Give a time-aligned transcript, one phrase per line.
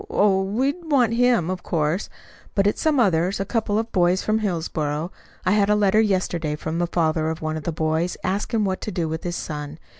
[0.09, 2.09] Oh, we'd want him, of course;
[2.55, 5.11] but it's some others a couple of boys from Hillsboro.
[5.45, 8.81] I had a letter yesterday from the father of one of the boys, asking what
[8.81, 9.77] to do with his son.